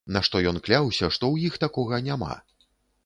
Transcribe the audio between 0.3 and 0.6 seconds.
ён